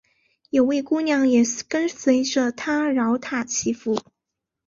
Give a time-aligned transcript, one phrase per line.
[0.49, 3.95] 有位姑娘也跟随着他饶塔祈福。